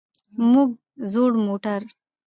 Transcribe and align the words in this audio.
موږ 0.51 0.69
زوړ 1.11 1.31
موټر. 1.45 1.81